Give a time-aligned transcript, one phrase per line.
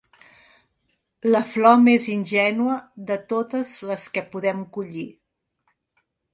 [1.35, 2.79] La flor més ingènua
[3.11, 5.07] de totes les que podem collir.